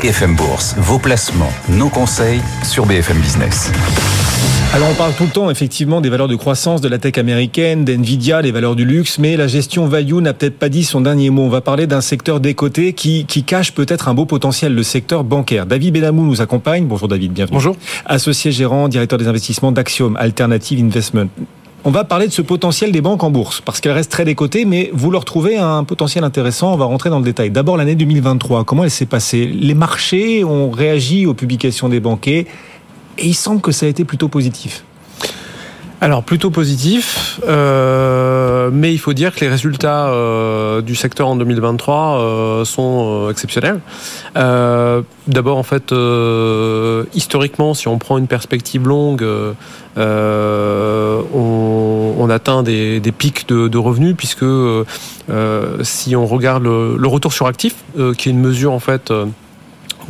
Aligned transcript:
BFM 0.00 0.34
Bourse, 0.34 0.74
vos 0.78 0.98
placements, 0.98 1.52
nos 1.68 1.90
conseils 1.90 2.40
sur 2.62 2.86
BFM 2.86 3.18
Business. 3.18 3.70
Alors 4.72 4.88
on 4.90 4.94
parle 4.94 5.12
tout 5.12 5.24
le 5.24 5.30
temps 5.30 5.50
effectivement 5.50 6.00
des 6.00 6.08
valeurs 6.08 6.28
de 6.28 6.36
croissance 6.36 6.80
de 6.80 6.88
la 6.88 6.98
tech 6.98 7.18
américaine, 7.18 7.84
d'NVIDIA, 7.84 8.40
les 8.40 8.50
valeurs 8.50 8.76
du 8.76 8.86
luxe, 8.86 9.18
mais 9.18 9.36
la 9.36 9.46
gestion 9.46 9.86
value 9.88 10.14
n'a 10.14 10.32
peut-être 10.32 10.58
pas 10.58 10.70
dit 10.70 10.84
son 10.84 11.02
dernier 11.02 11.28
mot. 11.28 11.42
On 11.42 11.48
va 11.50 11.60
parler 11.60 11.86
d'un 11.86 12.00
secteur 12.00 12.40
décoté 12.40 12.94
qui, 12.94 13.26
qui 13.26 13.42
cache 13.42 13.72
peut-être 13.72 14.08
un 14.08 14.14
beau 14.14 14.24
potentiel, 14.24 14.74
le 14.74 14.82
secteur 14.82 15.22
bancaire. 15.22 15.66
David 15.66 15.92
Benamou 15.92 16.24
nous 16.24 16.40
accompagne. 16.40 16.86
Bonjour 16.86 17.08
David, 17.08 17.32
bienvenue. 17.32 17.56
Bonjour. 17.56 17.76
Associé 18.06 18.52
gérant, 18.52 18.88
directeur 18.88 19.18
des 19.18 19.28
investissements 19.28 19.72
d'Axiom, 19.72 20.16
Alternative 20.16 20.82
Investment. 20.82 21.28
On 21.82 21.90
va 21.90 22.04
parler 22.04 22.26
de 22.26 22.32
ce 22.32 22.42
potentiel 22.42 22.92
des 22.92 23.00
banques 23.00 23.24
en 23.24 23.30
bourse, 23.30 23.62
parce 23.62 23.80
qu'elles 23.80 23.92
restent 23.92 24.12
très 24.12 24.26
décotées, 24.26 24.66
mais 24.66 24.90
vous 24.92 25.10
leur 25.10 25.24
trouvez 25.24 25.56
un 25.56 25.82
potentiel 25.82 26.24
intéressant. 26.24 26.74
On 26.74 26.76
va 26.76 26.84
rentrer 26.84 27.08
dans 27.08 27.18
le 27.18 27.24
détail. 27.24 27.50
D'abord, 27.50 27.78
l'année 27.78 27.94
2023, 27.94 28.64
comment 28.64 28.84
elle 28.84 28.90
s'est 28.90 29.06
passée? 29.06 29.46
Les 29.46 29.72
marchés 29.72 30.44
ont 30.44 30.70
réagi 30.70 31.24
aux 31.24 31.32
publications 31.32 31.88
des 31.88 32.00
banquiers, 32.00 32.46
et 33.16 33.26
il 33.26 33.34
semble 33.34 33.62
que 33.62 33.72
ça 33.72 33.86
a 33.86 33.88
été 33.88 34.04
plutôt 34.04 34.28
positif. 34.28 34.84
Alors 36.02 36.22
plutôt 36.22 36.48
positif, 36.50 37.40
euh, 37.46 38.70
mais 38.72 38.94
il 38.94 38.98
faut 38.98 39.12
dire 39.12 39.34
que 39.34 39.40
les 39.40 39.48
résultats 39.48 40.08
euh, 40.08 40.80
du 40.80 40.94
secteur 40.94 41.28
en 41.28 41.36
2023 41.36 42.20
euh, 42.20 42.64
sont 42.64 43.28
exceptionnels. 43.30 43.80
D'abord 44.34 45.58
en 45.58 45.62
fait, 45.62 45.92
historiquement, 47.14 47.74
si 47.74 47.86
on 47.86 47.98
prend 47.98 48.16
une 48.16 48.28
perspective 48.28 48.88
longue, 48.88 49.26
on, 49.96 50.00
atteint 52.30 52.62
des, 52.62 53.12
pics 53.16 53.46
de, 53.48 53.78
revenus 53.78 54.14
puisque 54.16 54.46
si 55.82 56.16
on 56.16 56.26
regarde 56.26 56.62
le 56.64 57.06
retour 57.06 57.34
sur 57.34 57.46
actif, 57.46 57.74
qui 58.16 58.30
est 58.30 58.32
une 58.32 58.40
mesure 58.40 58.72
en 58.72 58.80
fait 58.80 59.12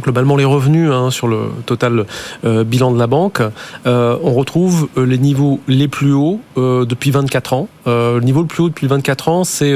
globalement 0.00 0.36
les 0.36 0.44
revenus 0.44 0.90
hein, 0.90 1.10
sur 1.10 1.28
le 1.28 1.50
total 1.66 2.06
euh, 2.44 2.64
bilan 2.64 2.92
de 2.92 2.98
la 2.98 3.06
banque, 3.06 3.42
euh, 3.86 4.16
on 4.22 4.32
retrouve 4.32 4.88
euh, 4.96 5.04
les 5.04 5.18
niveaux 5.18 5.60
les 5.68 5.88
plus 5.88 6.12
hauts 6.12 6.40
depuis 6.56 7.10
24 7.10 7.52
ans. 7.54 7.68
Le 7.86 8.20
niveau 8.20 8.42
le 8.42 8.46
plus 8.46 8.64
haut 8.64 8.68
depuis 8.68 8.86
24 8.86 9.28
ans, 9.28 9.44
c'est 9.44 9.72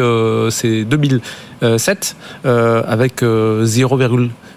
2007 0.84 2.16
avec 2.44 3.22
0, 3.22 3.98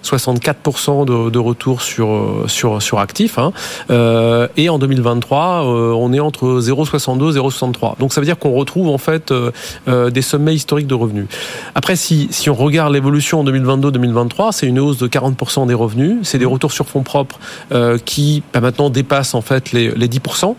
64% 0.08 1.06
de, 1.06 1.40
retour 1.40 1.82
sur, 1.82 2.46
sur, 2.48 2.82
sur 2.82 3.00
actifs. 3.00 3.38
Hein. 3.38 3.52
Euh, 3.90 4.48
et 4.58 4.70
en 4.70 4.80
2023, 4.80 5.66
euh, 5.66 5.92
on 5.92 6.14
est 6.14 6.20
entre 6.20 6.60
0,62 6.62 7.36
et 7.36 7.40
0,63. 7.40 8.00
Donc 8.00 8.14
ça 8.14 8.22
veut 8.22 8.26
dire 8.26 8.40
qu'on 8.40 8.54
retrouve 8.54 8.90
en 8.90 8.98
fait 8.98 9.32
euh, 9.32 9.52
euh, 9.88 10.10
des 10.10 10.22
sommets 10.22 10.56
historiques 10.56 10.88
de 10.88 10.96
revenus. 10.96 11.28
Après, 11.76 11.96
si, 11.96 12.28
si 12.32 12.50
on 12.50 12.56
regarde 12.56 12.94
l'évolution 12.94 13.42
en 13.42 13.46
2022-2023, 13.46 14.52
c'est 14.52 14.68
une 14.68 14.80
hausse 14.80 14.98
de 14.98 15.08
40% 15.08 15.68
des 15.68 15.74
revenus. 15.74 16.18
C'est 16.24 16.40
des 16.40 16.46
retours 16.46 16.72
sur 16.72 16.88
fonds 16.88 17.04
propres 17.04 17.40
euh, 17.72 17.98
qui 18.04 18.44
bah, 18.54 18.62
maintenant 18.62 18.90
dépassent 18.90 19.36
en 19.36 19.42
fait 19.42 19.72
les, 19.72 19.92
les 19.92 20.08
10%. 20.08 20.56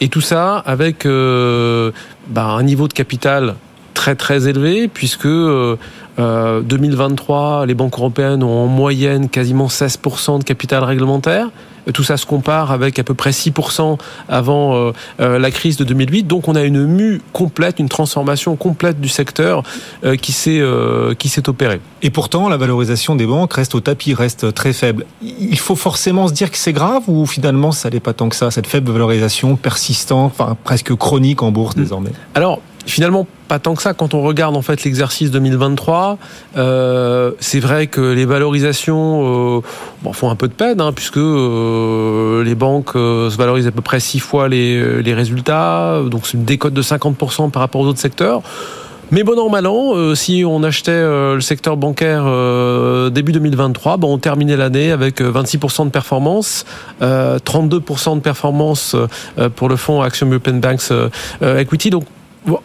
et 0.00 0.08
tout 0.08 0.20
ça 0.20 0.56
avec 0.66 1.04
bah, 1.04 2.44
un 2.44 2.62
niveau 2.62 2.88
de 2.88 2.92
capital 2.92 3.54
très 3.96 4.14
très 4.14 4.46
élevé 4.46 4.86
puisque 4.86 5.26
euh, 5.26 5.76
2023 6.18 7.66
les 7.66 7.74
banques 7.74 7.98
européennes 7.98 8.42
ont 8.42 8.64
en 8.64 8.66
moyenne 8.66 9.28
quasiment 9.28 9.66
16% 9.66 10.38
de 10.38 10.44
capital 10.44 10.82
réglementaire. 10.84 11.50
Tout 11.92 12.02
ça 12.02 12.16
se 12.16 12.26
compare 12.26 12.72
avec 12.72 12.98
à 12.98 13.04
peu 13.04 13.14
près 13.14 13.30
6% 13.30 13.98
avant 14.28 14.74
euh, 14.74 14.92
euh, 15.20 15.38
la 15.38 15.50
crise 15.52 15.76
de 15.76 15.84
2008. 15.84 16.24
Donc 16.24 16.48
on 16.48 16.56
a 16.56 16.62
une 16.62 16.84
mue 16.84 17.20
complète, 17.32 17.78
une 17.78 17.88
transformation 17.88 18.56
complète 18.56 19.00
du 19.00 19.08
secteur 19.08 19.62
euh, 20.04 20.16
qui 20.16 20.32
s'est 20.32 20.58
euh, 20.58 21.14
qui 21.14 21.28
s'est 21.28 21.48
opérée. 21.48 21.80
Et 22.02 22.10
pourtant, 22.10 22.48
la 22.48 22.56
valorisation 22.56 23.14
des 23.14 23.26
banques 23.26 23.52
reste 23.52 23.74
au 23.76 23.80
tapis, 23.80 24.14
reste 24.14 24.52
très 24.52 24.72
faible. 24.72 25.06
Il 25.22 25.58
faut 25.58 25.76
forcément 25.76 26.26
se 26.26 26.32
dire 26.32 26.50
que 26.50 26.58
c'est 26.58 26.72
grave 26.72 27.04
ou 27.06 27.24
finalement 27.24 27.70
ça 27.70 27.88
n'est 27.88 28.00
pas 28.00 28.12
tant 28.12 28.28
que 28.28 28.36
ça, 28.36 28.50
cette 28.50 28.66
faible 28.66 28.90
valorisation 28.90 29.54
persistante, 29.54 30.32
enfin 30.36 30.56
presque 30.64 30.92
chronique 30.96 31.42
en 31.42 31.52
bourse 31.52 31.76
désormais? 31.76 32.10
Alors 32.34 32.60
finalement 32.86 33.26
pas 33.48 33.58
tant 33.58 33.74
que 33.74 33.82
ça. 33.82 33.94
Quand 33.94 34.14
on 34.14 34.22
regarde 34.22 34.56
en 34.56 34.62
fait 34.62 34.84
l'exercice 34.84 35.30
2023 35.30 36.18
euh, 36.56 37.32
c'est 37.40 37.60
vrai 37.60 37.86
que 37.86 38.00
les 38.00 38.24
valorisations 38.24 39.58
euh, 39.58 39.60
bon, 40.02 40.12
font 40.12 40.30
un 40.30 40.36
peu 40.36 40.48
de 40.48 40.52
peine 40.52 40.80
hein, 40.80 40.92
puisque 40.92 41.18
euh, 41.18 42.42
les 42.44 42.54
banques 42.54 42.96
euh, 42.96 43.28
se 43.30 43.36
valorisent 43.36 43.66
à 43.66 43.72
peu 43.72 43.82
près 43.82 44.00
six 44.00 44.20
fois 44.20 44.48
les, 44.48 45.02
les 45.02 45.14
résultats. 45.14 46.00
Donc 46.06 46.26
c'est 46.26 46.34
une 46.38 46.44
décote 46.44 46.74
de 46.74 46.82
50% 46.82 47.50
par 47.50 47.60
rapport 47.60 47.80
aux 47.80 47.86
autres 47.86 48.00
secteurs. 48.00 48.42
Mais 49.12 49.22
bon 49.22 49.38
an, 49.38 49.48
mal 49.48 49.68
an, 49.68 49.92
euh, 49.94 50.16
si 50.16 50.42
on 50.44 50.64
achetait 50.64 50.90
euh, 50.90 51.36
le 51.36 51.40
secteur 51.40 51.76
bancaire 51.76 52.24
euh, 52.26 53.08
début 53.08 53.30
2023, 53.30 53.98
bon, 53.98 54.12
on 54.12 54.18
terminait 54.18 54.56
l'année 54.56 54.90
avec 54.90 55.20
26% 55.20 55.84
de 55.84 55.90
performance, 55.90 56.64
32% 57.00 58.16
de 58.16 58.20
performance 58.20 58.96
pour 59.54 59.68
le 59.68 59.76
fonds 59.76 60.02
Action 60.02 60.28
European 60.28 60.54
Banks 60.54 60.92
Equity. 61.40 61.90
Donc 61.90 62.04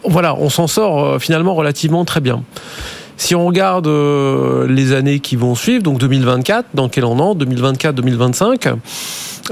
voilà, 0.04 0.34
on 0.36 0.48
s'en 0.48 0.66
sort 0.66 1.04
euh, 1.04 1.18
finalement 1.18 1.54
relativement 1.54 2.04
très 2.04 2.20
bien. 2.20 2.42
Si 3.16 3.34
on 3.34 3.46
regarde 3.46 3.86
euh, 3.86 4.66
les 4.66 4.92
années 4.92 5.20
qui 5.20 5.36
vont 5.36 5.54
suivre, 5.54 5.82
donc 5.82 5.98
2024, 5.98 6.68
dans 6.74 6.88
quel 6.88 7.04
entre 7.04 7.44
2024-2025 7.44 8.74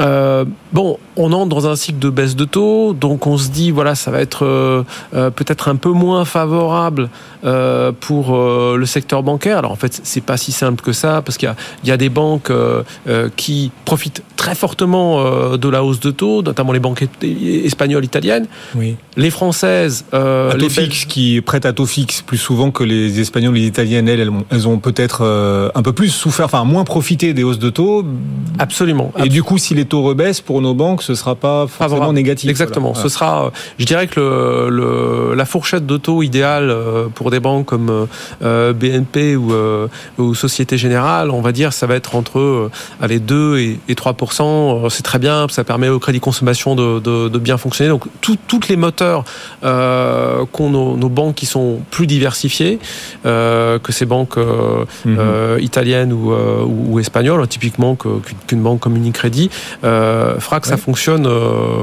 euh, 0.01 0.45
bon, 0.73 0.99
on 1.17 1.33
entre 1.33 1.49
dans 1.49 1.69
un 1.69 1.77
cycle 1.77 1.99
de 1.99 2.11
baisse 2.11 2.37
de 2.37 2.45
taux, 2.45 2.95
donc 2.95 3.27
on 3.27 3.37
se 3.37 3.51
dit 3.51 3.71
voilà, 3.71 3.95
ça 3.95 4.11
va 4.11 4.21
être 4.21 4.47
euh, 4.47 4.83
euh, 5.15 5.31
peut-être 5.31 5.69
un 5.69 5.77
peu 5.77 5.91
moins 5.91 6.25
favorable 6.25 7.11
euh, 7.45 7.93
pour 7.99 8.35
euh, 8.35 8.77
le 8.77 8.87
secteur 8.87 9.23
bancaire. 9.23 9.59
Alors 9.59 9.73
en 9.73 9.77
fait, 9.77 10.01
c'est 10.03 10.23
pas 10.23 10.37
si 10.37 10.53
simple 10.53 10.83
que 10.83 10.93
ça 10.93 11.23
parce 11.23 11.37
qu'il 11.37 11.53
y, 11.85 11.89
y 11.89 11.93
a, 11.93 11.97
des 11.97 12.09
banques 12.09 12.51
euh, 12.51 12.83
qui 13.37 13.71
profitent 13.85 14.23
très 14.37 14.55
fortement 14.55 15.23
de 15.59 15.69
la 15.69 15.85
hausse 15.85 16.01
de 16.01 16.11
taux, 16.11 16.43
notamment 16.43 16.73
les 16.73 16.81
banques 16.81 17.07
espagnoles, 17.23 18.07
italiennes. 18.07 18.47
Oui. 18.75 18.97
Les 19.19 19.29
françaises, 19.29 20.07
à 20.13 20.55
les 20.57 20.71
fixes 20.71 21.05
qui 21.05 21.43
prêtent 21.43 21.67
à 21.67 21.75
taux 21.75 21.85
fixe 21.85 22.23
plus 22.23 22.39
souvent 22.39 22.71
que 22.71 22.83
les 22.83 23.21
espagnols, 23.21 23.55
les 23.55 23.67
italiennes, 23.67 24.09
elles, 24.09 24.21
elles 24.21 24.31
ont, 24.31 24.45
elles 24.51 24.67
ont 24.67 24.79
peut-être 24.79 25.71
un 25.75 25.83
peu 25.83 25.93
plus 25.93 26.09
souffert, 26.09 26.47
enfin 26.47 26.65
moins 26.65 26.85
profité 26.85 27.35
des 27.35 27.45
hausses 27.45 27.59
de 27.59 27.69
taux. 27.69 28.07
Absolument. 28.59 29.05
Et 29.05 29.09
absolument. 29.09 29.35
du 29.35 29.43
coup, 29.43 29.59
si 29.59 29.75
les 29.75 29.85
taux 29.91 30.03
rebaissent 30.11 30.45
pour 30.49 30.59
nos 30.67 30.75
banques, 30.83 31.03
ce 31.11 31.15
sera 31.21 31.35
pas 31.47 31.59
forcément 31.67 31.89
Favorable. 31.91 32.15
négatif. 32.21 32.49
Exactement. 32.55 32.93
Voilà. 32.93 33.03
Ce 33.05 33.09
sera, 33.15 33.31
je 33.81 33.87
dirais 33.91 34.07
que 34.15 34.21
le, 34.21 34.71
le, 34.79 35.35
la 35.41 35.47
fourchette 35.53 35.87
de 35.93 35.97
taux 36.07 36.21
idéale 36.31 36.69
pour 37.17 37.29
des 37.35 37.41
banques 37.47 37.67
comme 37.73 38.07
euh, 38.43 38.73
BNP 38.73 39.37
ou, 39.37 39.53
euh, 39.53 39.89
ou, 40.19 40.35
Société 40.35 40.79
Générale, 40.79 41.31
on 41.31 41.41
va 41.41 41.53
dire, 41.53 41.73
ça 41.73 41.87
va 41.87 41.95
être 41.95 42.15
entre 42.17 42.39
euh, 42.39 42.71
allez, 43.01 43.19
2 43.19 43.59
et, 43.59 43.79
et 43.89 43.95
3 43.95 44.17
C'est 44.89 45.03
très 45.03 45.19
bien, 45.19 45.47
ça 45.51 45.65
permet 45.65 45.89
au 45.89 45.99
crédit 45.99 46.21
consommation 46.21 46.75
de, 46.75 47.01
de, 47.01 47.29
de 47.29 47.39
bien 47.39 47.59
fonctionner. 47.59 47.91
Donc, 47.91 48.05
tout, 48.21 48.39
toutes 48.49 48.69
les 48.69 48.77
moteurs 48.77 49.25
euh, 49.65 50.45
qu'ont 50.53 50.71
nos, 50.71 50.97
nos, 50.97 51.09
banques 51.09 51.35
qui 51.35 51.47
sont 51.47 51.81
plus 51.91 52.07
diversifiées 52.07 52.79
euh, 53.27 53.79
que 53.79 53.93
ces 53.93 54.07
banques 54.07 54.37
mm 54.37 55.17
-hmm. 55.17 55.61
italiennes 55.71 56.13
ou, 56.13 56.33
ou, 56.33 56.87
ou, 56.91 57.01
espagnoles, 57.01 57.47
typiquement 57.49 57.97
qu'une 58.47 58.63
banque 58.63 58.81
comme 58.81 58.97
Unicredit, 58.97 59.51
fera 59.83 60.61
que 60.61 60.67
ouais. 60.67 60.71
ça 60.71 60.77
fonctionne. 60.77 61.29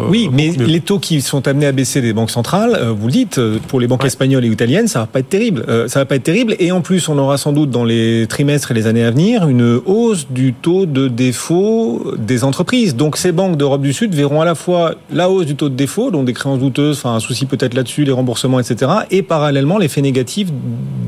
oui, 0.09 0.29
mais 0.31 0.53
mieux. 0.57 0.65
les 0.65 0.81
taux 0.81 0.99
qui 0.99 1.21
sont 1.21 1.47
amenés 1.47 1.67
à 1.67 1.71
baisser 1.71 2.01
des 2.01 2.13
banques 2.13 2.31
centrales, 2.31 2.79
vous 2.97 3.07
le 3.07 3.13
dites, 3.13 3.39
pour 3.67 3.79
les 3.79 3.87
banques 3.87 4.01
ouais. 4.01 4.07
espagnoles 4.07 4.45
et 4.45 4.49
italiennes, 4.49 4.87
ça 4.87 4.99
va 4.99 5.05
pas 5.05 5.19
être 5.19 5.29
terrible. 5.29 5.63
Euh, 5.67 5.87
ça 5.87 5.99
va 5.99 6.05
pas 6.05 6.15
être 6.15 6.23
terrible. 6.23 6.55
Et 6.59 6.71
en 6.71 6.81
plus, 6.81 7.07
on 7.09 7.17
aura 7.17 7.37
sans 7.37 7.53
doute 7.53 7.69
dans 7.69 7.83
les 7.83 8.25
trimestres 8.27 8.71
et 8.71 8.73
les 8.73 8.87
années 8.87 9.03
à 9.03 9.11
venir 9.11 9.47
une 9.47 9.79
hausse 9.85 10.27
du 10.29 10.53
taux 10.53 10.85
de 10.85 11.07
défaut 11.07 12.13
des 12.17 12.43
entreprises. 12.43 12.95
Donc 12.95 13.17
ces 13.17 13.31
banques 13.31 13.57
d'Europe 13.57 13.81
du 13.81 13.93
Sud 13.93 14.13
verront 14.13 14.41
à 14.41 14.45
la 14.45 14.55
fois 14.55 14.95
la 15.11 15.29
hausse 15.29 15.45
du 15.45 15.55
taux 15.55 15.69
de 15.69 15.75
défaut, 15.75 16.11
donc 16.11 16.25
des 16.25 16.33
créances 16.33 16.59
douteuses, 16.59 16.97
enfin 16.97 17.15
un 17.15 17.19
souci 17.19 17.45
peut-être 17.45 17.73
là-dessus, 17.73 18.03
les 18.03 18.11
remboursements, 18.11 18.59
etc. 18.59 18.91
Et 19.11 19.21
parallèlement 19.21 19.77
l'effet 19.77 20.01
négatif 20.01 20.49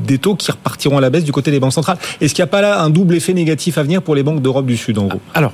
des 0.06 0.18
taux 0.18 0.34
qui 0.34 0.50
repartiront 0.50 0.98
à 0.98 1.00
la 1.00 1.10
baisse 1.10 1.24
du 1.24 1.32
côté 1.32 1.50
des 1.50 1.60
banques 1.60 1.72
centrales. 1.72 1.98
Est-ce 2.20 2.34
qu'il 2.34 2.42
n'y 2.42 2.48
a 2.48 2.52
pas 2.52 2.62
là 2.62 2.82
un 2.82 2.90
double 2.90 3.16
effet 3.16 3.32
négatif 3.32 3.78
à 3.78 3.82
venir 3.82 4.02
pour 4.02 4.14
les 4.14 4.22
banques 4.22 4.42
d'Europe 4.42 4.66
du 4.66 4.76
Sud 4.76 4.98
en 4.98 5.06
gros? 5.06 5.20
Alors, 5.34 5.52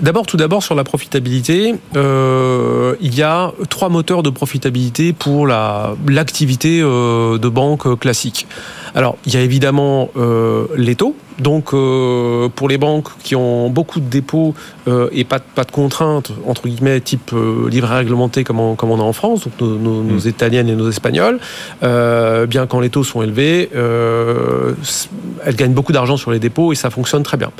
d'abord, 0.00 0.26
tout 0.26 0.36
d'abord 0.36 0.53
sur 0.62 0.74
la 0.74 0.84
profitabilité, 0.84 1.74
euh, 1.96 2.94
il 3.00 3.14
y 3.14 3.22
a 3.22 3.52
trois 3.68 3.88
moteurs 3.88 4.22
de 4.22 4.30
profitabilité 4.30 5.12
pour 5.12 5.46
l'activité 5.46 6.80
la, 6.80 6.86
euh, 6.86 7.38
de 7.38 7.48
banque 7.48 7.98
classique. 7.98 8.46
Alors, 8.94 9.16
il 9.26 9.34
y 9.34 9.36
a 9.36 9.40
évidemment 9.40 10.10
euh, 10.16 10.66
les 10.76 10.94
taux. 10.94 11.16
Donc, 11.40 11.74
euh, 11.74 12.48
pour 12.54 12.68
les 12.68 12.78
banques 12.78 13.08
qui 13.24 13.34
ont 13.34 13.68
beaucoup 13.68 13.98
de 13.98 14.08
dépôts 14.08 14.54
euh, 14.86 15.08
et 15.10 15.24
pas 15.24 15.40
de, 15.40 15.44
pas 15.52 15.64
de 15.64 15.72
contraintes, 15.72 16.30
entre 16.46 16.68
guillemets, 16.68 17.00
type 17.00 17.32
livret 17.68 17.98
réglementé 17.98 18.44
comme 18.44 18.60
on, 18.60 18.76
comme 18.76 18.92
on 18.92 19.00
a 19.00 19.02
en 19.02 19.12
France, 19.12 19.42
donc 19.44 19.60
nos, 19.60 19.76
nos, 19.76 20.02
mmh. 20.02 20.06
nos 20.06 20.18
italiennes 20.20 20.68
et 20.68 20.76
nos 20.76 20.88
espagnoles, 20.88 21.40
bien 21.82 22.66
quand 22.68 22.78
les 22.78 22.90
taux 22.90 23.02
sont 23.02 23.22
élevés, 23.22 23.68
elles 23.72 25.56
gagnent 25.56 25.72
beaucoup 25.72 25.92
d'argent 25.92 26.16
sur 26.16 26.30
les 26.30 26.38
dépôts 26.38 26.72
et 26.72 26.76
ça 26.76 26.90
fonctionne 26.90 27.24
très 27.24 27.36
bien. 27.36 27.50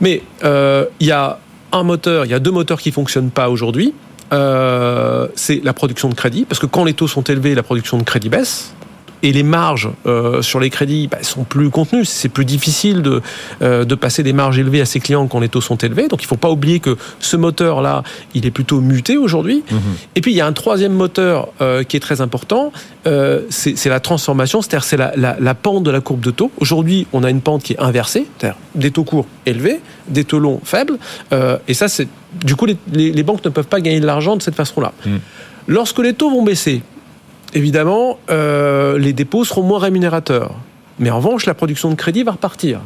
Mais 0.00 0.22
il 0.44 1.06
y 1.06 1.10
a 1.10 1.40
un 1.72 1.82
moteur, 1.82 2.24
il 2.24 2.30
y 2.30 2.34
a 2.34 2.38
deux 2.38 2.50
moteurs 2.50 2.80
qui 2.80 2.92
fonctionnent 2.92 3.30
pas 3.30 3.50
aujourd'hui. 3.50 3.94
c'est 4.30 5.60
la 5.62 5.72
production 5.72 6.08
de 6.08 6.14
crédit, 6.14 6.44
parce 6.44 6.60
que 6.60 6.66
quand 6.66 6.84
les 6.84 6.94
taux 6.94 7.08
sont 7.08 7.22
élevés, 7.22 7.54
la 7.54 7.62
production 7.62 7.98
de 7.98 8.02
crédit 8.02 8.28
baisse 8.28 8.74
et 9.22 9.32
les 9.32 9.42
marges 9.42 9.90
euh, 10.06 10.42
sur 10.42 10.60
les 10.60 10.70
crédits 10.70 11.08
bah, 11.08 11.18
sont 11.22 11.44
plus 11.44 11.70
contenues. 11.70 12.04
C'est 12.04 12.28
plus 12.28 12.44
difficile 12.44 13.02
de, 13.02 13.22
euh, 13.62 13.84
de 13.84 13.94
passer 13.94 14.22
des 14.22 14.32
marges 14.32 14.58
élevées 14.58 14.80
à 14.80 14.84
ses 14.84 15.00
clients 15.00 15.26
quand 15.26 15.40
les 15.40 15.48
taux 15.48 15.60
sont 15.60 15.76
élevés. 15.76 16.08
Donc 16.08 16.22
il 16.22 16.26
ne 16.26 16.28
faut 16.28 16.36
pas 16.36 16.50
oublier 16.50 16.80
que 16.80 16.96
ce 17.20 17.36
moteur-là, 17.36 18.02
il 18.34 18.46
est 18.46 18.50
plutôt 18.50 18.80
muté 18.80 19.16
aujourd'hui. 19.16 19.62
Mhm. 19.70 19.80
Et 20.14 20.20
puis 20.20 20.32
il 20.32 20.36
y 20.36 20.40
a 20.40 20.46
un 20.46 20.52
troisième 20.52 20.92
moteur 20.92 21.48
euh, 21.60 21.82
qui 21.82 21.96
est 21.96 22.00
très 22.00 22.20
important, 22.20 22.72
c'est 23.48 23.86
la 23.86 24.00
transformation, 24.00 24.60
c'est-à-dire 24.60 24.84
c'est 24.84 24.98
la, 24.98 25.12
la, 25.16 25.54
pente 25.54 25.82
de 25.82 25.90
la 25.90 26.02
courbe 26.02 26.20
de 26.20 26.30
taux. 26.30 26.50
Aujourd'hui, 26.58 27.06
on 27.14 27.24
a 27.24 27.30
une 27.30 27.40
pente 27.40 27.62
qui 27.62 27.72
est 27.72 27.80
inversée, 27.80 28.26
c'est-à-dire 28.38 28.58
des 28.74 28.90
taux 28.90 29.04
courts 29.04 29.24
élevés, 29.46 29.80
des 30.08 30.24
taux 30.24 30.38
longs 30.38 30.60
faibles. 30.62 30.98
et 31.32 31.72
ça, 31.72 31.88
c'est 31.88 32.06
du 32.44 32.54
coup, 32.54 32.66
les, 32.66 32.76
les, 32.92 33.22
banques 33.22 33.42
ne 33.44 33.48
peuvent 33.50 33.66
pas 33.66 33.80
gagner 33.80 34.00
de 34.00 34.06
l'argent 34.06 34.36
de 34.36 34.42
cette 34.42 34.54
façon-là. 34.54 34.92
Mhm. 35.06 35.20
Lorsque 35.68 35.98
les 36.00 36.12
taux 36.12 36.30
vont 36.30 36.42
baisser, 36.42 36.82
évidemment, 37.54 38.18
euh, 38.30 38.98
les 38.98 39.12
dépôts 39.12 39.44
seront 39.44 39.62
moins 39.62 39.78
rémunérateurs. 39.78 40.54
Mais 40.98 41.10
en 41.10 41.16
revanche, 41.16 41.46
la 41.46 41.54
production 41.54 41.90
de 41.90 41.94
crédit 41.94 42.22
va 42.22 42.32
repartir. 42.32 42.80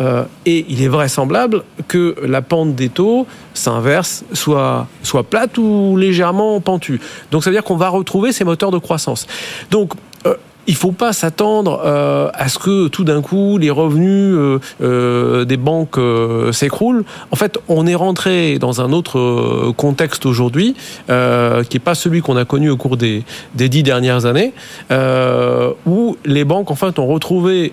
Euh, 0.00 0.24
et 0.44 0.66
il 0.68 0.82
est 0.82 0.88
vraisemblable 0.88 1.62
que 1.86 2.16
la 2.24 2.42
pente 2.42 2.74
des 2.74 2.88
taux 2.88 3.28
s'inverse, 3.54 4.24
soit, 4.32 4.88
soit 5.04 5.22
plate 5.22 5.56
ou 5.56 5.96
légèrement 5.96 6.60
pentue. 6.60 7.00
Donc 7.30 7.44
ça 7.44 7.50
veut 7.50 7.56
dire 7.56 7.62
qu'on 7.62 7.76
va 7.76 7.90
retrouver 7.90 8.32
ces 8.32 8.44
moteurs 8.44 8.72
de 8.72 8.78
croissance. 8.78 9.28
Donc 9.70 9.92
euh, 10.26 10.34
il 10.66 10.74
faut 10.74 10.92
pas 10.92 11.12
s'attendre 11.12 11.82
euh, 11.84 12.30
à 12.34 12.48
ce 12.48 12.58
que 12.58 12.88
tout 12.88 13.04
d'un 13.04 13.22
coup 13.22 13.58
les 13.58 13.70
revenus 13.70 14.34
euh, 14.36 14.58
euh, 14.82 15.44
des 15.44 15.56
banques 15.56 15.98
s'écroulent. 16.52 17.04
En 17.30 17.36
fait, 17.36 17.58
on 17.68 17.86
est 17.86 17.94
rentré 17.94 18.58
dans 18.58 18.80
un 18.80 18.92
autre 18.92 19.72
contexte 19.76 20.26
aujourd'hui 20.26 20.74
qui 21.06 21.12
n'est 21.12 21.82
pas 21.82 21.94
celui 21.94 22.20
qu'on 22.20 22.36
a 22.36 22.44
connu 22.44 22.70
au 22.70 22.76
cours 22.76 22.96
des, 22.96 23.24
des 23.54 23.68
dix 23.68 23.82
dernières 23.82 24.26
années, 24.26 24.52
où 25.86 26.16
les 26.24 26.44
banques 26.44 26.70
en 26.70 26.74
fait 26.74 26.98
ont 26.98 27.06
retrouvé 27.06 27.72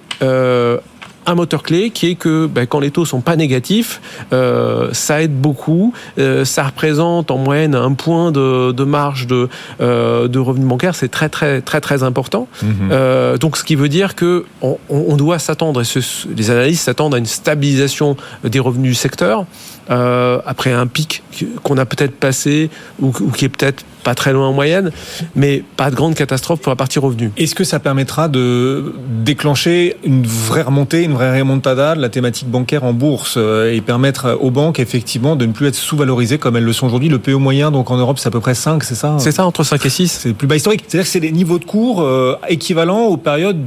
un 1.26 1.36
moteur 1.36 1.64
clé 1.64 1.92
qui 1.92 2.08
est 2.08 2.16
que 2.16 2.48
ben, 2.48 2.66
quand 2.66 2.80
les 2.80 2.92
taux 2.92 3.06
sont 3.06 3.22
pas 3.22 3.36
négatifs, 3.36 4.02
euh, 4.34 4.90
ça 4.94 5.22
aide 5.22 5.40
beaucoup. 5.40 5.94
Euh, 6.18 6.46
ça 6.46 6.64
représente 6.64 7.32
en 7.32 7.38
moyenne 7.38 7.76
un 7.76 7.94
point 7.94 8.32
de, 8.32 8.72
de 8.72 8.84
marge 8.84 9.28
de, 9.28 9.50
euh, 9.82 10.28
de 10.28 10.40
revenus 10.40 10.68
bancaires. 10.68 10.96
C'est 10.96 11.10
très 11.10 11.30
très 11.30 11.62
très 11.62 11.82
très 11.82 12.04
important. 12.04 12.48
Mhm. 12.64 13.38
donc 13.38 13.58
ce 13.58 13.64
qui 13.64 13.76
veut 13.76 13.90
dire 13.90 14.16
que 14.16 14.46
on, 14.62 14.78
on 14.90 15.16
doit 15.16 15.40
s'attendre, 15.40 15.82
et 15.82 16.00
les 16.36 16.52
analystes 16.52 16.84
s'attendent 16.84 17.16
à 17.16 17.18
une 17.18 17.26
stabilisation 17.26 18.18
des 18.44 18.60
revenus 18.60 18.92
du 18.92 18.96
secteur 18.96 19.46
après 19.90 20.72
un 20.72 20.88
pic 20.88 21.24
qu'on 21.64 21.78
a 21.78 21.86
peut-être 21.86 22.16
passé 22.16 22.70
ou, 23.02 23.08
ou 23.08 23.32
qui 23.32 23.46
est 23.46 23.50
peut-être 23.50 23.84
pas 24.04 24.16
très 24.16 24.34
loin 24.34 24.48
en 24.48 24.54
moyenne, 24.54 24.92
mais 25.36 25.64
pas 25.78 25.90
de 25.90 25.96
grande 25.96 26.16
catastrophe 26.16 26.60
pour 26.60 26.72
la 26.72 26.76
partie 26.76 27.00
revenu. 27.00 27.32
Est-ce 27.38 27.56
que 27.56 27.64
ça 27.64 27.80
permettra 27.80 28.28
de 28.28 28.96
déclencher 29.24 29.98
une 30.04 30.26
vraie 30.26 30.64
remontée, 30.64 31.04
une 31.04 31.14
vraie 31.14 31.40
remontada 31.40 31.96
de 31.96 32.02
la 32.02 32.10
thématique 32.10 32.50
bancaire 32.50 32.84
en 32.84 32.94
bourse 32.94 33.36
euh, 33.38 33.74
et 33.74 33.82
permettre 33.82 34.38
aux 34.42 34.52
banques 34.52 34.80
effectivement 34.80 35.36
de 35.36 35.46
ne 35.46 35.52
plus 35.52 35.68
être 35.68 35.76
sous-valorisées 35.76 36.38
comme 36.38 36.58
elles 36.58 36.64
le 36.64 36.74
sont 36.74 36.88
aujourd'hui? 36.88 37.10
Le 37.10 37.20
PE 37.20 37.36
moyen, 37.36 37.72
donc 37.72 37.92
en 37.92 37.98
Europe, 37.98 38.20
c'est 38.20 38.28
à 38.28 38.32
peu 38.32 38.40
près 38.40 38.56
5, 38.56 38.84
c'est 38.84 38.96
ça? 38.96 39.18
C'est 39.20 39.32
ça, 39.32 39.46
entre 39.46 39.64
5 39.64 39.86
et 39.86 39.90
6. 39.90 40.12
C'est 40.12 40.30
le 40.30 40.36
plus 40.36 40.48
bas 40.48 40.56
historique. 40.56 40.84
C'est-à-dire 40.88 41.06
que 41.06 41.12
c'est 41.12 41.20
des 41.20 41.32
niveaux 41.32 41.60
de 41.60 41.66
cours 41.66 42.02
euh, 42.02 42.36
équivalents 42.50 43.04
aux 43.04 43.18
périodes 43.18 43.60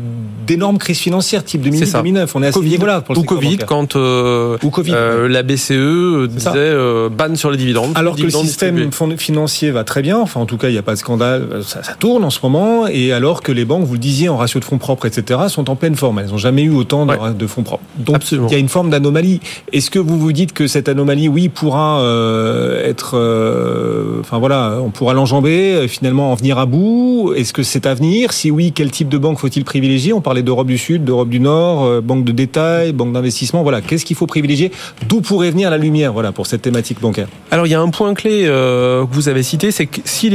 d'énormes 0.46 0.78
crises 0.78 0.98
financières 0.98 1.44
type 1.44 1.64
2008-2009. 1.64 2.28
On 2.34 2.42
est 2.42 2.48
à 2.48 2.52
ce 2.52 2.58
niveau-là 2.58 3.00
pour 3.00 3.14
le 3.14 3.20
Ou 3.20 3.24
Covid, 3.24 3.58
quand 3.58 3.96
euh, 3.96 4.56
Ou 4.62 4.70
COVID, 4.70 4.94
la 5.28 5.42
BCE 5.42 6.28
disait 6.28 6.74
ban 7.10 7.34
sur 7.34 7.50
les 7.50 7.56
dividendes. 7.56 7.92
Alors 7.94 8.16
que 8.16 8.22
le 8.22 8.30
système 8.30 8.90
financier 9.16 9.70
va 9.70 9.84
très 9.84 10.02
bien, 10.02 10.18
enfin 10.18 10.40
en 10.40 10.46
tout 10.46 10.56
cas 10.56 10.68
il 10.68 10.72
n'y 10.72 10.78
a 10.78 10.82
pas 10.82 10.94
de 10.94 10.98
scandale, 10.98 11.62
ça, 11.64 11.80
tourne 11.98 12.24
en 12.24 12.30
ce 12.30 12.40
moment, 12.42 12.86
et 12.86 13.12
alors 13.12 13.42
que 13.42 13.52
les 13.52 13.64
banques, 13.64 13.84
vous 13.84 13.94
le 13.94 13.98
disiez, 13.98 14.28
en 14.28 14.36
ratio 14.36 14.60
de 14.60 14.64
fonds 14.64 14.78
propres, 14.78 15.06
etc., 15.06 15.40
sont 15.48 15.70
en 15.70 15.76
pleine 15.76 15.94
forme. 15.94 16.18
Elles 16.18 16.28
n'ont 16.28 16.38
jamais 16.38 16.62
eu 16.62 16.70
autant 16.70 17.06
de, 17.06 17.46
fonds 17.46 17.62
propres. 17.62 17.84
Donc 17.98 18.30
il 18.30 18.52
y 18.52 18.54
a 18.54 18.58
une 18.58 18.68
forme 18.68 18.90
d'anomalie. 18.90 19.40
Est-ce 19.72 19.90
que 19.90 19.98
vous 19.98 20.18
vous 20.18 20.32
dites 20.32 20.52
que 20.52 20.66
cette 20.66 20.88
anomalie, 20.88 21.28
oui, 21.28 21.48
pourra 21.48 22.00
euh, 22.00 22.84
être, 22.84 23.12
euh, 23.14 24.20
enfin 24.20 24.38
voilà, 24.38 24.78
on 24.82 24.90
pourra 24.90 25.14
l'enjamber, 25.14 25.74
euh, 25.74 25.88
finalement 25.88 26.32
en 26.32 26.34
venir 26.34 26.58
à 26.58 26.66
bout? 26.66 27.32
Est-ce 27.36 27.52
que 27.52 27.62
c'est 27.62 27.86
à 27.86 27.94
venir? 27.94 28.32
Si 28.32 28.50
oui, 28.50 28.72
quel 28.74 28.90
type 28.90 29.08
de 29.08 29.18
banque 29.18 29.38
faut-il 29.38 29.64
privilégier? 29.64 30.12
On 30.12 30.20
d'Europe 30.42 30.66
du 30.66 30.78
Sud, 30.78 31.04
d'Europe 31.04 31.28
du 31.28 31.40
Nord, 31.40 32.02
banque 32.02 32.24
de 32.24 32.32
détail, 32.32 32.92
banque 32.92 33.12
d'investissement. 33.12 33.62
Voilà, 33.62 33.80
qu'est-ce 33.80 34.04
qu'il 34.04 34.16
faut 34.16 34.26
privilégier? 34.26 34.72
D'où 35.08 35.20
pourrait 35.20 35.50
venir 35.50 35.70
la 35.70 35.78
lumière, 35.78 36.12
voilà, 36.12 36.32
pour 36.32 36.46
cette 36.46 36.62
thématique 36.62 37.00
bancaire? 37.00 37.28
Alors 37.50 37.66
il 37.66 37.70
y 37.70 37.74
a 37.74 37.80
un 37.80 37.90
point 37.90 38.14
clé 38.14 38.44
que 38.44 39.06
vous 39.10 39.28
avez 39.28 39.42
cité, 39.42 39.70
c'est 39.70 39.86
que 39.86 40.00
si 40.04 40.30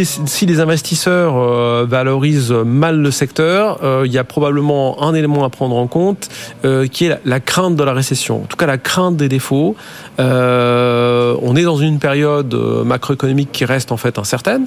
les, 0.46 0.60
investisseurs 0.60 1.36
euh, 1.38 1.86
valorisent 1.88 2.52
mal 2.52 3.00
le 3.00 3.12
secteur, 3.12 3.80
euh, 3.84 4.04
il 4.06 4.12
y 4.12 4.18
a 4.18 4.24
probablement 4.24 5.04
un 5.04 5.14
élément 5.14 5.44
à 5.44 5.50
prendre 5.50 5.76
en 5.76 5.88
compte 5.88 6.30
euh, 6.66 6.88
qui 6.88 7.06
est 7.06 7.20
la, 7.24 7.40
crainte 7.40 7.76
de 7.76 7.84
la 7.84 7.94
récession. 7.94 8.44
En 8.44 8.46
tout 8.46 8.58
cas, 8.58 8.66
la 8.66 8.78
crainte 8.78 9.18
des 9.18 9.30
défauts. 9.30 9.76
on 10.18 11.56
est 11.56 11.64
dans 11.64 11.78
une 11.78 12.00
période 12.00 12.54
macroéconomique 12.86 13.52
qui 13.52 13.66
reste 13.66 13.92
en 13.92 13.98
fait 13.98 14.18
incertaine 14.20 14.66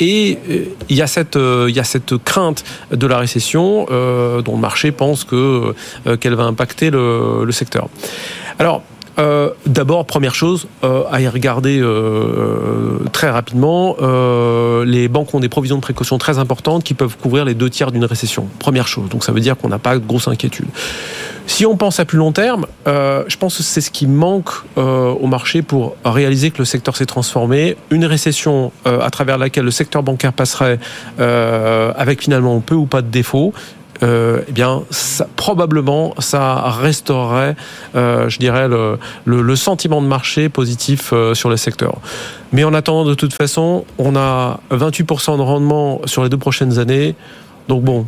et 0.00 0.38
il 0.88 0.96
y 0.96 1.02
a 1.02 1.06
il 1.68 1.76
y 1.76 1.80
a 1.80 1.84
cette 1.84 2.16
crainte 2.24 2.64
de 2.90 3.06
la 3.06 3.18
récession 3.18 3.86
dont 4.44 4.54
le 4.54 4.60
marché 4.60 4.92
pense 4.92 5.24
que 5.24 5.74
qu'elle 6.20 6.34
va 6.34 6.44
impacter 6.44 6.90
le, 6.90 7.48
secteur. 7.50 7.88
Alors 8.58 8.82
euh, 9.18 9.50
D'abord, 9.66 10.04
première 10.04 10.34
chose 10.34 10.68
euh, 10.84 11.04
à 11.10 11.20
y 11.20 11.28
regarder 11.28 11.78
euh, 11.80 12.98
très 13.12 13.30
rapidement, 13.30 13.96
euh, 14.00 14.84
les 14.84 15.08
banques 15.08 15.32
ont 15.34 15.40
des 15.40 15.48
provisions 15.48 15.76
de 15.76 15.80
précaution 15.80 16.18
très 16.18 16.38
importantes 16.38 16.84
qui 16.84 16.94
peuvent 16.94 17.16
couvrir 17.16 17.44
les 17.44 17.54
deux 17.54 17.70
tiers 17.70 17.90
d'une 17.92 18.04
récession. 18.04 18.46
Première 18.58 18.86
chose, 18.86 19.08
donc 19.08 19.24
ça 19.24 19.32
veut 19.32 19.40
dire 19.40 19.56
qu'on 19.56 19.68
n'a 19.68 19.78
pas 19.78 19.94
de 19.94 20.06
grosse 20.06 20.28
inquiétude. 20.28 20.66
Si 21.46 21.64
on 21.64 21.76
pense 21.76 22.00
à 22.00 22.04
plus 22.04 22.18
long 22.18 22.32
terme, 22.32 22.66
euh, 22.88 23.24
je 23.28 23.36
pense 23.36 23.56
que 23.56 23.62
c'est 23.62 23.80
ce 23.80 23.90
qui 23.90 24.06
manque 24.06 24.50
euh, 24.76 25.12
au 25.12 25.26
marché 25.26 25.62
pour 25.62 25.96
réaliser 26.04 26.50
que 26.50 26.58
le 26.58 26.64
secteur 26.64 26.96
s'est 26.96 27.06
transformé. 27.06 27.76
Une 27.90 28.04
récession 28.04 28.72
à 28.84 29.10
travers 29.10 29.38
laquelle 29.38 29.64
le 29.64 29.70
secteur 29.70 30.02
bancaire 30.02 30.32
passerait 30.32 30.78
avec 31.18 32.22
finalement 32.22 32.60
peu 32.60 32.74
ou 32.74 32.86
pas 32.86 33.02
de 33.02 33.08
défauts 33.08 33.52
euh, 34.02 34.42
eh 34.48 34.52
bien, 34.52 34.82
ça, 34.90 35.26
probablement, 35.36 36.14
ça 36.18 36.70
restaurerait, 36.70 37.56
euh, 37.94 38.28
je 38.28 38.38
dirais, 38.38 38.68
le, 38.68 38.98
le, 39.24 39.56
sentiment 39.56 40.02
de 40.02 40.06
marché 40.06 40.48
positif 40.48 41.10
euh, 41.12 41.34
sur 41.34 41.48
le 41.48 41.56
secteur. 41.56 41.98
Mais 42.52 42.64
en 42.64 42.74
attendant, 42.74 43.04
de 43.04 43.14
toute 43.14 43.32
façon, 43.32 43.84
on 43.98 44.16
a 44.16 44.60
28% 44.70 45.36
de 45.36 45.42
rendement 45.42 46.00
sur 46.04 46.22
les 46.22 46.28
deux 46.28 46.36
prochaines 46.36 46.78
années. 46.78 47.14
Donc 47.68 47.82
bon. 47.82 48.06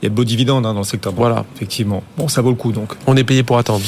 Il 0.00 0.06
y 0.06 0.08
a 0.08 0.10
de 0.10 0.14
beaux 0.16 0.24
dividendes 0.24 0.66
hein, 0.66 0.74
dans 0.74 0.80
le 0.80 0.84
secteur. 0.84 1.12
Voilà. 1.14 1.44
Effectivement. 1.54 2.02
Bon, 2.16 2.26
ça 2.26 2.42
vaut 2.42 2.50
le 2.50 2.56
coup 2.56 2.72
donc. 2.72 2.92
On 3.06 3.16
est 3.16 3.22
payé 3.22 3.44
pour 3.44 3.56
attendre. 3.56 3.84